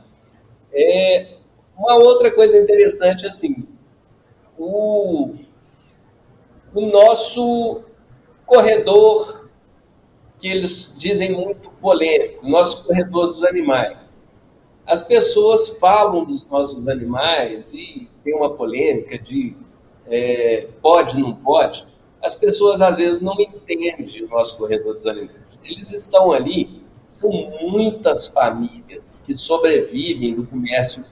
[0.72, 1.34] É,
[1.78, 3.68] uma outra coisa interessante, assim,
[4.58, 5.36] o,
[6.74, 7.84] o nosso
[8.46, 9.50] corredor,
[10.40, 14.26] que eles dizem muito polêmico, nosso corredor dos animais.
[14.88, 19.58] As pessoas falam dos nossos animais e tem uma polêmica de
[20.08, 21.86] é, pode, não pode
[22.26, 25.62] as pessoas às vezes não entendem o nosso corredor dos alimentos.
[25.64, 27.30] Eles estão ali, são
[27.62, 31.06] muitas famílias que sobrevivem do comércio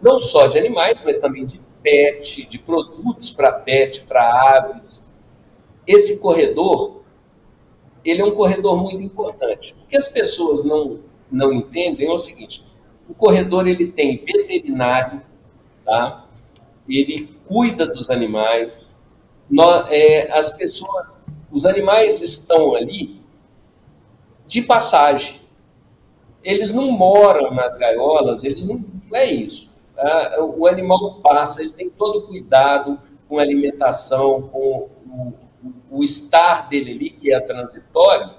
[0.00, 5.12] não só de animais, mas também de pet, de produtos para pet, para aves.
[5.86, 7.02] Esse corredor,
[8.02, 9.74] ele é um corredor muito importante.
[9.84, 11.00] O que as pessoas não,
[11.30, 12.64] não entendem é o seguinte,
[13.06, 15.20] o corredor ele tem veterinário,
[15.84, 16.26] tá?
[16.88, 19.00] ele cuida dos animais,
[19.48, 23.20] nós, é, as pessoas, os animais estão ali
[24.46, 25.40] de passagem.
[26.42, 29.70] Eles não moram nas gaiolas, eles não, não é isso.
[29.94, 30.36] Tá?
[30.42, 36.68] O animal passa, ele tem todo cuidado com a alimentação, com o, o, o estar
[36.68, 38.34] dele ali, que é transitório,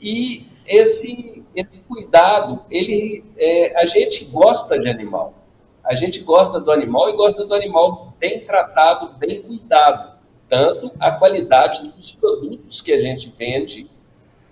[0.00, 5.34] e esse, esse cuidado, ele, é, a gente gosta de animal.
[5.82, 10.15] A gente gosta do animal e gosta do animal bem tratado, bem cuidado
[10.48, 13.90] tanto a qualidade dos produtos que a gente vende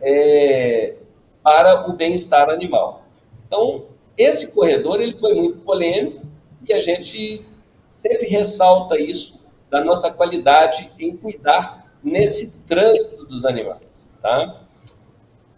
[0.00, 0.94] é,
[1.42, 3.04] para o bem-estar animal.
[3.46, 3.84] Então,
[4.16, 6.26] esse corredor ele foi muito polêmico
[6.66, 7.46] e a gente
[7.88, 9.38] sempre ressalta isso
[9.70, 14.63] da nossa qualidade em cuidar nesse trânsito dos animais, tá?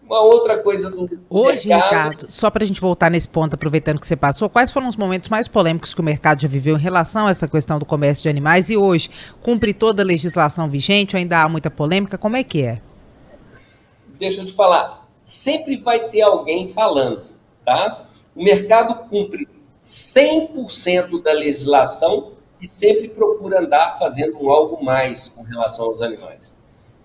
[0.07, 1.89] Uma outra coisa do Hoje, mercado...
[1.89, 4.95] Ricardo, só para a gente voltar nesse ponto, aproveitando que você passou, quais foram os
[4.95, 8.23] momentos mais polêmicos que o mercado já viveu em relação a essa questão do comércio
[8.23, 9.09] de animais e hoje
[9.43, 12.17] cumpre toda a legislação vigente ou ainda há muita polêmica?
[12.17, 12.81] Como é que é?
[14.17, 17.23] Deixa eu te falar, sempre vai ter alguém falando,
[17.65, 18.05] tá?
[18.33, 19.45] O mercado cumpre
[19.83, 26.57] 100% da legislação e sempre procura andar fazendo algo mais com relação aos animais.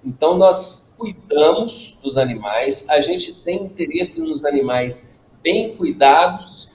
[0.04, 5.10] Então, nós cuidamos dos animais, a gente tem interesse nos animais
[5.42, 6.70] bem cuidados,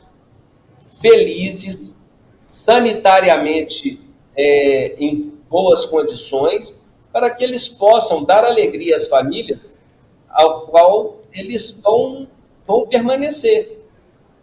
[1.00, 1.98] felizes,
[2.38, 4.02] sanitariamente
[4.36, 9.82] é, em boas condições, para que eles possam dar alegria às famílias,
[10.28, 12.28] ao qual eles vão,
[12.66, 13.82] vão permanecer.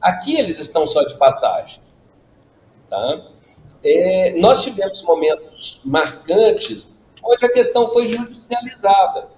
[0.00, 1.78] Aqui eles estão só de passagem.
[2.88, 3.22] Tá?
[3.84, 9.33] É, nós tivemos momentos marcantes onde a questão foi judicializada.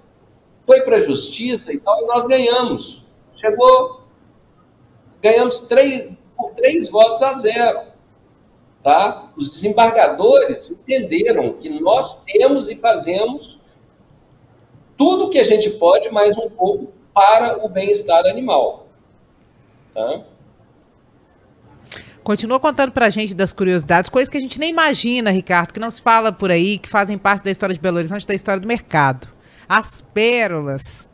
[0.66, 3.04] Foi para a justiça e tal, e nós ganhamos.
[3.34, 4.02] Chegou,
[5.22, 7.80] ganhamos três, por três votos a zero.
[8.82, 9.30] Tá?
[9.36, 13.60] Os desembargadores entenderam que nós temos e fazemos
[14.96, 18.86] tudo o que a gente pode, mais um pouco, para o bem-estar animal.
[19.92, 20.24] Tá?
[22.22, 25.90] Continua contando pra gente das curiosidades, coisas que a gente nem imagina, Ricardo, que não
[25.90, 28.66] se fala por aí, que fazem parte da história de Belo Horizonte, da história do
[28.66, 29.28] mercado.
[29.68, 31.08] As pérolas.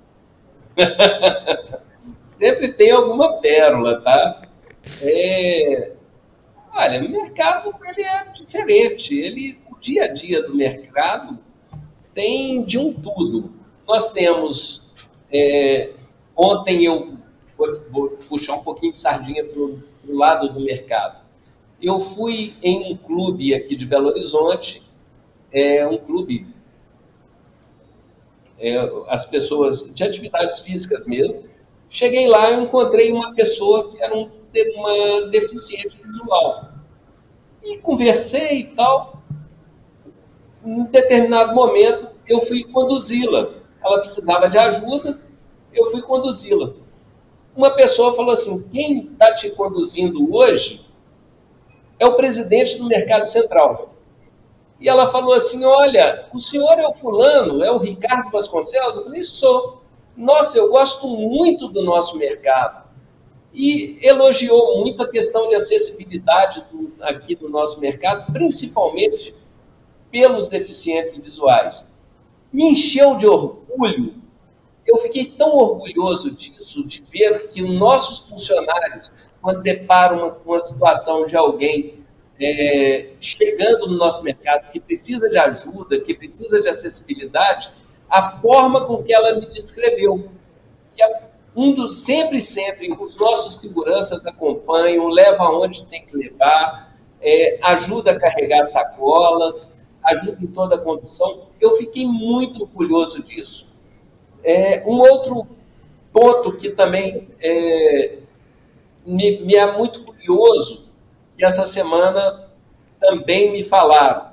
[2.20, 4.42] Sempre tem alguma pérola, tá?
[5.00, 5.92] É...
[6.74, 9.14] Olha, o mercado ele é diferente.
[9.14, 11.38] Ele, o dia a dia do mercado
[12.14, 13.52] tem de um tudo.
[13.86, 14.90] Nós temos.
[15.32, 15.90] É...
[16.36, 17.16] Ontem eu
[17.90, 21.22] vou, puxar um pouquinho de sardinha para do lado do mercado.
[21.80, 24.82] Eu fui em um clube aqui de Belo Horizonte,
[25.52, 26.46] é um clube,
[28.62, 31.44] é, as pessoas de atividades físicas mesmo.
[31.90, 34.30] Cheguei lá e encontrei uma pessoa que era um,
[34.76, 36.70] uma deficiente visual.
[37.62, 39.22] E conversei e tal.
[40.64, 43.50] Em determinado momento, eu fui conduzi-la.
[43.84, 45.20] Ela precisava de ajuda,
[45.74, 46.72] eu fui conduzi-la
[47.54, 50.84] uma pessoa falou assim: quem está te conduzindo hoje
[51.98, 53.91] é o presidente do Mercado Central.
[54.82, 58.96] E ela falou assim: olha, o senhor é o fulano, é o Ricardo Vasconcelos?
[58.96, 59.80] Eu falei: sou.
[60.14, 62.82] Nossa, eu gosto muito do nosso mercado.
[63.54, 69.34] E elogiou muito a questão de acessibilidade do, aqui do nosso mercado, principalmente
[70.10, 71.86] pelos deficientes visuais.
[72.52, 74.22] Me encheu de orgulho
[74.86, 81.24] eu fiquei tão orgulhoso disso, de ver que nossos funcionários, quando deparam com uma situação
[81.24, 82.01] de alguém
[82.44, 87.70] é, chegando no nosso mercado que precisa de ajuda, que precisa de acessibilidade,
[88.08, 90.30] a forma com que ela me descreveu.
[90.94, 91.22] Que é
[91.54, 98.12] um dos, sempre, sempre, os nossos seguranças acompanham, levam aonde tem que levar, é, ajuda
[98.12, 101.48] a carregar sacolas, ajuda em toda a condução.
[101.60, 103.70] Eu fiquei muito orgulhoso disso.
[104.42, 105.46] É, um outro
[106.12, 108.18] ponto que também é,
[109.06, 110.81] me, me é muito curioso,
[111.42, 112.52] que essa semana
[113.00, 114.30] também me falaram.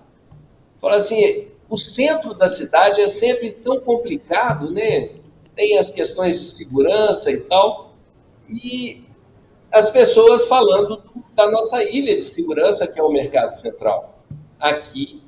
[0.80, 5.10] Falaram assim, o centro da cidade é sempre tão complicado, né?
[5.56, 7.96] Tem as questões de segurança e tal,
[8.48, 9.04] e
[9.72, 11.02] as pessoas falando
[11.34, 14.20] da nossa ilha de segurança, que é o Mercado Central.
[14.60, 15.24] Aqui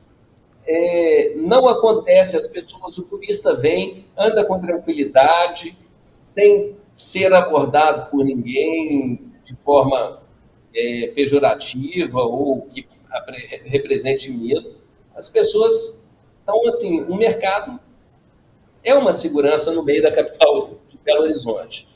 [0.68, 8.24] é, não acontece, as pessoas, o turista vem, anda com tranquilidade, sem ser abordado por
[8.24, 10.21] ninguém de forma
[10.74, 12.88] é, pejorativa ou que
[13.66, 14.76] represente medo.
[15.16, 16.06] As pessoas
[16.40, 17.80] estão assim, o mercado
[18.84, 21.88] é uma segurança no meio da capital de Belo Horizonte.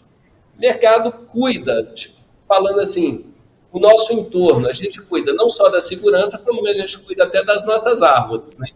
[0.56, 1.94] O mercado cuida,
[2.48, 3.34] falando assim,
[3.76, 4.70] o nosso entorno.
[4.70, 8.58] A gente cuida não só da segurança, como a gente cuida até das nossas árvores,
[8.58, 8.70] né?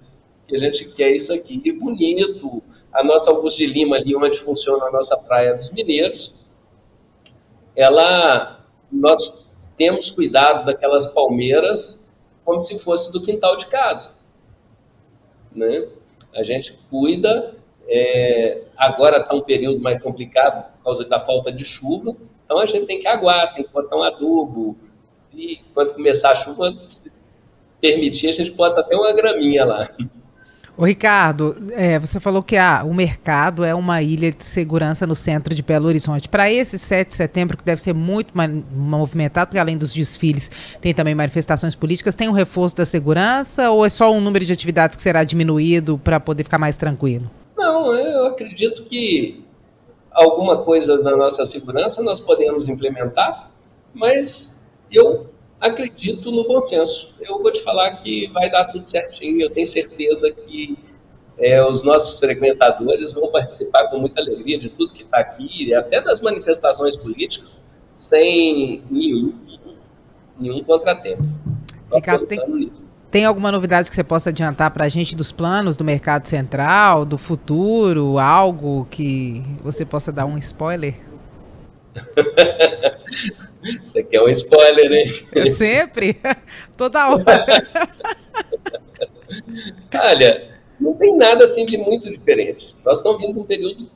[0.45, 2.61] Que a gente quer isso aqui bonito.
[2.91, 6.35] A nossa Augusto de Lima, ali onde funciona a nossa Praia dos Mineiros,
[7.75, 9.45] ela, nós
[9.79, 12.05] temos cuidado daquelas palmeiras
[12.43, 14.13] como se fosse do quintal de casa.
[15.55, 15.87] Né?
[16.35, 17.55] A gente cuida,
[17.87, 22.13] é, agora está um período mais complicado por causa da falta de chuva,
[22.43, 24.75] então a gente tem que aguar, tem que botar um adubo,
[25.33, 27.09] e quando começar a chuva, se
[27.79, 29.95] permitir, a gente bota até uma graminha lá.
[30.79, 35.13] Ô Ricardo, é, você falou que ah, o mercado é uma ilha de segurança no
[35.13, 36.29] centro de Belo Horizonte.
[36.29, 38.33] Para esse 7 de setembro, que deve ser muito
[38.73, 43.85] movimentado, porque além dos desfiles, tem também manifestações políticas, tem um reforço da segurança ou
[43.85, 47.29] é só um número de atividades que será diminuído para poder ficar mais tranquilo?
[47.57, 49.43] Não, eu acredito que
[50.13, 53.51] alguma coisa da nossa segurança nós podemos implementar,
[53.93, 55.27] mas eu
[55.59, 57.13] acredito no bom senso.
[57.19, 59.41] Eu vou te falar que vai dar tudo certinho.
[59.41, 60.77] Eu tenho certeza que
[61.37, 66.01] é, os nossos frequentadores vão participar com muita alegria de tudo que está aqui, até
[66.01, 69.33] das manifestações políticas, sem nenhum,
[70.39, 71.23] nenhum contratempo.
[71.93, 72.71] Ricardo, tem,
[73.09, 77.05] tem alguma novidade que você possa adiantar para a gente dos planos do mercado central,
[77.05, 80.95] do futuro, algo que você possa dar um spoiler?
[83.63, 85.51] Isso aqui é um spoiler, hein?
[85.51, 86.19] Sempre,
[86.77, 87.45] toda hora.
[89.93, 90.49] Olha,
[90.79, 92.75] não tem nada assim de muito diferente.
[92.85, 93.91] Nós estamos vindo de um período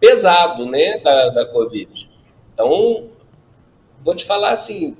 [0.00, 2.10] pesado, né, da, da Covid.
[2.52, 3.10] Então,
[4.04, 4.96] vou te falar assim,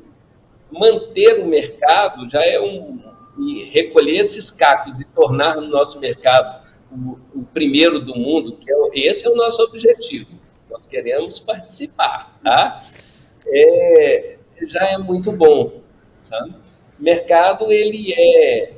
[0.70, 3.03] manter o mercado já é um
[3.37, 8.70] e recolher esses cacos e tornar o nosso mercado o, o primeiro do mundo, que
[8.70, 8.77] é,
[9.09, 10.31] esse é o nosso objetivo.
[10.70, 12.83] Nós queremos participar, tá?
[13.47, 15.81] É, já é muito bom,
[16.17, 16.55] sabe?
[16.99, 18.75] O mercado, ele é,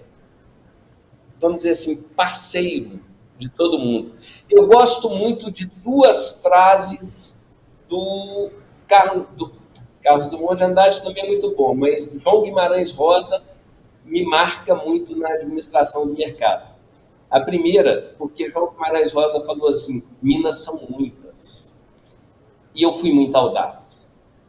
[1.40, 3.00] vamos dizer assim, parceiro
[3.38, 4.14] de todo mundo.
[4.50, 7.44] Eu gosto muito de duas frases
[7.88, 8.50] do
[8.88, 9.52] Carlos, do
[10.02, 13.42] Carlos Drummond de Andrade também é muito bom, mas João Guimarães Rosa
[14.04, 16.76] me marca muito na administração do mercado.
[17.28, 21.76] A primeira, porque João Guimarães Rosa falou assim: Minas são muitas.
[22.72, 24.05] E eu fui muito audaz,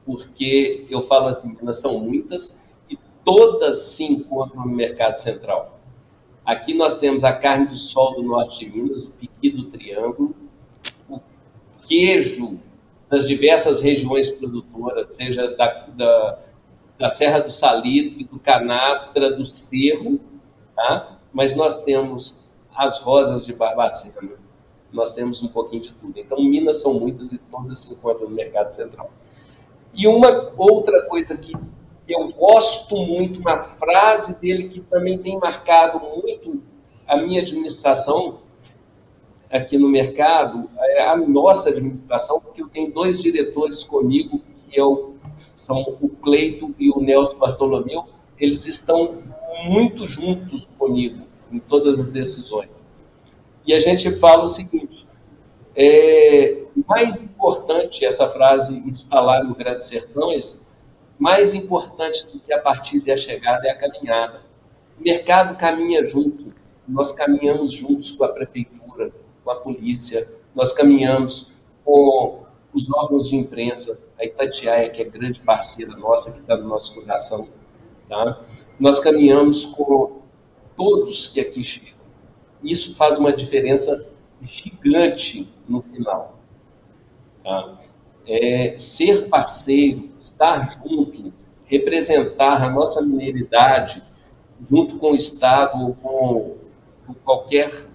[0.08, 5.82] porque eu falo assim: Minas são muitas e todas se encontram no mercado central.
[6.46, 10.34] Aqui nós temos a carne de sol do norte de Minas, o piqui do triângulo,
[11.10, 11.20] o
[11.86, 12.58] queijo
[13.10, 16.40] das diversas regiões produtoras, seja da, da,
[16.98, 20.22] da Serra do Salitre, do Canastra, do Cerro,
[20.74, 21.20] tá?
[21.34, 24.38] mas nós temos as rosas de Barbacena.
[24.92, 26.18] Nós temos um pouquinho de tudo.
[26.18, 29.12] Então, Minas são muitas e todas se encontram no mercado central.
[29.98, 31.54] E uma outra coisa que
[32.08, 36.62] eu gosto muito, uma frase dele que também tem marcado muito
[37.08, 38.42] a minha administração
[39.50, 44.84] aqui no mercado, é a nossa administração, porque eu tenho dois diretores comigo, que é
[45.56, 48.06] são o Cleito e o Nelson Bartolomeu,
[48.40, 49.24] eles estão
[49.66, 52.92] muito juntos comigo em todas as decisões.
[53.66, 55.08] E a gente fala o seguinte:
[55.80, 60.40] é, mais importante, essa frase instalar no Grande Sertão, é
[61.20, 64.42] mais importante do que a partida e a chegada é a caminhada.
[65.00, 66.52] O mercado caminha junto,
[66.88, 69.12] nós caminhamos juntos com a prefeitura,
[69.44, 71.54] com a polícia, nós caminhamos
[71.86, 72.42] com
[72.74, 76.96] os órgãos de imprensa, a Itatiaia, que é grande parceira nossa, que está no nosso
[76.96, 77.48] coração,
[78.10, 78.42] tá?
[78.80, 80.22] nós caminhamos com
[80.76, 81.94] todos que aqui chegam.
[82.64, 84.08] Isso faz uma diferença
[84.42, 86.40] gigante no final.
[87.44, 87.78] Tá?
[88.28, 91.34] É, ser parceiro, estar junto,
[91.66, 94.04] representar a nossa mineridade
[94.70, 96.58] junto com o Estado ou com,
[97.06, 97.88] com qualquer,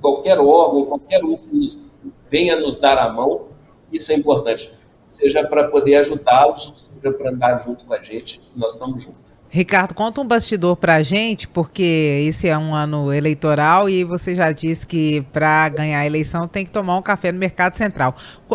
[0.00, 1.90] qualquer órgão, qualquer um que nos,
[2.28, 3.48] venha nos dar a mão,
[3.92, 4.72] isso é importante.
[5.04, 9.29] Seja para poder ajudá-los, seja para andar junto com a gente, nós estamos juntos.
[9.52, 14.32] Ricardo, conta um bastidor para a gente, porque esse é um ano eleitoral e você
[14.32, 18.14] já disse que para ganhar a eleição tem que tomar um café no Mercado Central.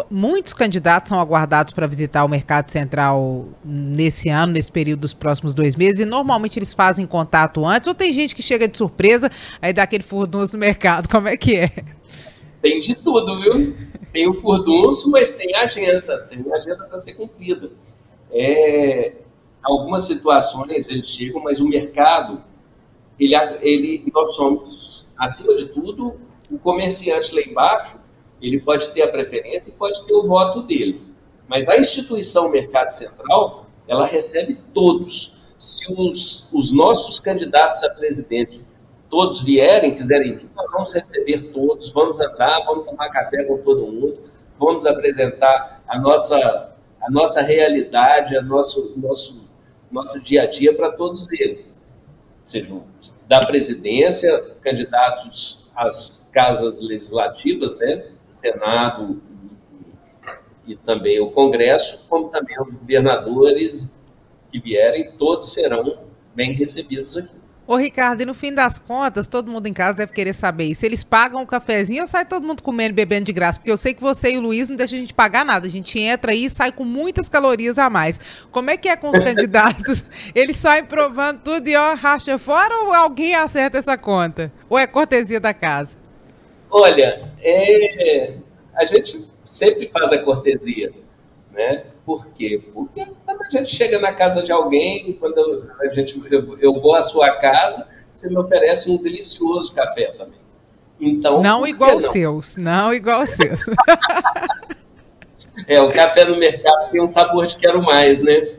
[0.10, 5.54] Muitos candidatos são aguardados para visitar o Mercado Central nesse ano, nesse período dos próximos
[5.54, 9.30] dois meses, e normalmente eles fazem contato antes, ou tem gente que chega de surpresa,
[9.62, 11.10] aí dá aquele furdunço no mercado.
[11.10, 11.72] Como é que é?
[12.62, 13.76] Tem de tudo, viu?
[14.14, 17.70] Tem o furdunço, mas tem agenda, tem agenda para ser cumprida.
[18.32, 19.12] É,
[19.66, 22.44] algumas situações eles chegam, mas o mercado,
[23.20, 26.20] ele, ele, nós somos, acima de tudo,
[26.52, 27.98] o comerciante lá embaixo,
[28.42, 31.02] ele pode ter a preferência e pode ter o voto dele.
[31.48, 35.34] Mas a instituição Mercado Central, ela recebe todos.
[35.58, 38.64] Se os, os nossos candidatos a presidente
[39.10, 43.86] todos vierem, quiserem vir, nós vamos receber todos, vamos entrar, vamos tomar café com todo
[43.88, 44.20] mundo,
[44.60, 49.45] vamos apresentar a nossa, a nossa realidade, a nosso, nosso
[49.96, 51.82] nosso dia a dia para todos eles,
[52.44, 52.86] sejam
[53.28, 59.22] da presidência, candidatos às casas legislativas, né, Senado
[60.68, 63.96] e, e também o Congresso, como também os governadores
[64.52, 65.98] que vierem, todos serão
[66.36, 67.45] bem recebidos aqui.
[67.68, 70.86] Ô Ricardo, e no fim das contas, todo mundo em casa deve querer saber se
[70.86, 73.58] eles pagam o cafezinho ou sai todo mundo comendo e bebendo de graça?
[73.58, 75.66] Porque eu sei que você e o Luiz não deixam a gente pagar nada.
[75.66, 78.20] A gente entra aí e sai com muitas calorias a mais.
[78.52, 80.06] Como é que é com os candidatos?
[80.36, 84.52] Eles saem provando tudo e ó, racha fora ou alguém acerta essa conta?
[84.70, 85.98] Ou é cortesia da casa?
[86.70, 88.34] Olha, é...
[88.76, 90.94] a gente sempre faz a cortesia,
[91.56, 91.86] né?
[92.06, 92.62] Por quê?
[92.74, 95.40] Porque quando a gente chega na casa de alguém, quando
[95.80, 100.40] a gente, eu, eu vou à sua casa, você me oferece um delicioso café também.
[101.00, 103.60] Então, não igual os seus, não igual os seus.
[105.68, 108.56] é, o café no mercado tem um sabor de quero mais, né?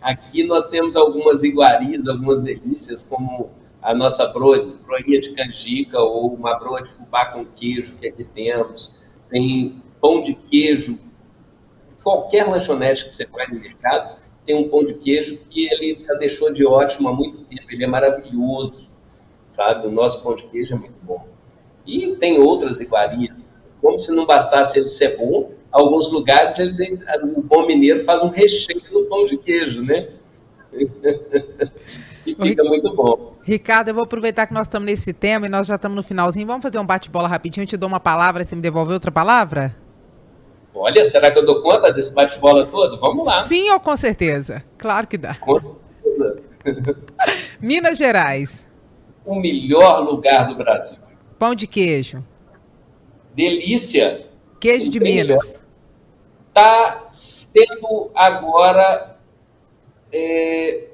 [0.00, 3.50] Aqui nós temos algumas iguarias, algumas delícias, como
[3.82, 8.24] a nossa broa, broinha de canjica ou uma broa de fubá com queijo que aqui
[8.24, 8.98] temos.
[9.30, 10.98] Tem pão de queijo
[12.08, 16.14] qualquer lanchonete que você vai no mercado tem um pão de queijo que ele já
[16.14, 18.88] deixou de ótimo há muito tempo, ele é maravilhoso,
[19.46, 19.86] sabe?
[19.86, 21.28] O nosso pão de queijo é muito bom.
[21.86, 23.62] E tem outras iguarias.
[23.82, 26.78] Como se não bastasse ele ser bom, alguns lugares eles,
[27.22, 30.08] o bom mineiro faz um recheio no pão de queijo, né?
[32.24, 33.34] que fica muito bom.
[33.42, 36.46] Ricardo, eu vou aproveitar que nós estamos nesse tema e nós já estamos no finalzinho.
[36.46, 37.64] Vamos fazer um bate-bola rapidinho.
[37.64, 39.76] Eu te dou uma palavra e você me devolve outra palavra?
[40.78, 42.98] Olha, será que eu dou conta desse bate-bola todo?
[43.00, 43.42] Vamos lá.
[43.42, 44.64] Sim ou com certeza?
[44.76, 45.34] Claro que dá.
[45.34, 46.42] Com certeza.
[47.60, 48.66] Minas Gerais.
[49.24, 50.98] O melhor lugar do Brasil.
[51.38, 52.24] Pão de queijo.
[53.34, 54.26] Delícia.
[54.60, 55.60] Queijo de Minas.
[56.48, 59.16] Está sendo agora
[60.12, 60.88] é,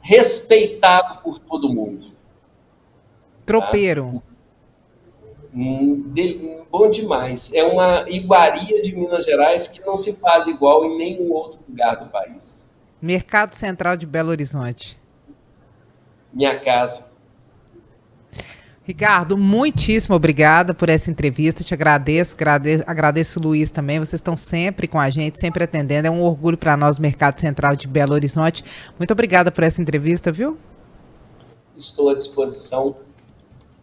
[0.00, 2.06] respeitado por todo mundo.
[3.44, 4.22] Tropeiro.
[4.24, 4.27] Tá?
[5.60, 6.12] Hum,
[6.70, 7.52] bom demais.
[7.52, 11.96] É uma iguaria de Minas Gerais que não se faz igual em nenhum outro lugar
[11.96, 12.72] do país.
[13.02, 14.96] Mercado Central de Belo Horizonte.
[16.32, 17.10] Minha casa.
[18.84, 21.64] Ricardo, muitíssimo obrigada por essa entrevista.
[21.64, 23.98] Te agradeço, agradeço, agradeço o Luiz também.
[23.98, 26.06] Vocês estão sempre com a gente, sempre atendendo.
[26.06, 28.64] É um orgulho para nós, Mercado Central de Belo Horizonte.
[28.96, 30.56] Muito obrigada por essa entrevista, viu?
[31.76, 32.96] Estou à disposição.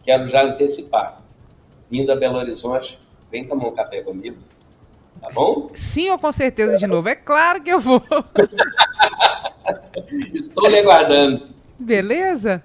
[0.02, 1.25] Quero já antecipar.
[1.90, 2.98] Vindo a Belo Horizonte,
[3.30, 4.36] vem tomar um café comigo.
[5.20, 5.70] Tá bom?
[5.74, 7.08] Sim, ou com certeza de novo.
[7.08, 8.02] É claro que eu vou.
[10.34, 11.48] Estou lhe aguardando.
[11.78, 12.62] Beleza?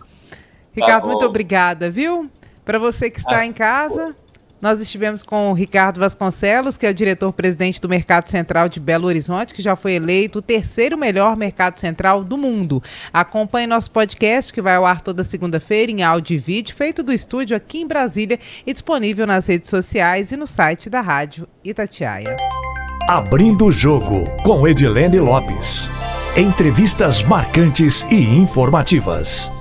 [0.74, 2.30] Ricardo, tá muito obrigada, viu?
[2.64, 4.16] Para você que está em casa,
[4.62, 9.08] nós estivemos com o Ricardo Vasconcelos, que é o diretor-presidente do Mercado Central de Belo
[9.08, 12.82] Horizonte, que já foi eleito o terceiro melhor mercado central do mundo.
[13.12, 17.12] Acompanhe nosso podcast, que vai ao ar toda segunda-feira em áudio e vídeo, feito do
[17.12, 22.36] estúdio aqui em Brasília e disponível nas redes sociais e no site da Rádio Itatiaia.
[23.08, 25.90] Abrindo o jogo com Edilene Lopes.
[26.38, 29.61] Entrevistas marcantes e informativas.